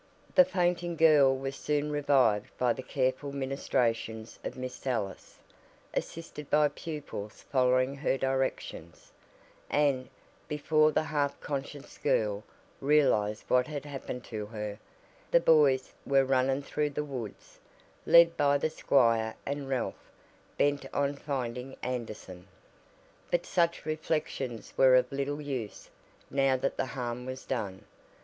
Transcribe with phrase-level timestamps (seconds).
[0.33, 5.37] The fainting girl was soon revived by the careful ministrations of Miss Ellis,
[5.93, 9.11] assisted by pupils following her directions;
[9.69, 10.09] and,
[10.47, 12.43] before the half conscious girl
[12.79, 14.79] realized what had happened to her,
[15.29, 17.59] the boys were running through the woods,
[18.07, 20.11] led by the squire and Ralph,
[20.57, 22.47] bent on finding Anderson.
[23.29, 25.91] But such reflections were of little use
[26.31, 27.85] now that the harm was done.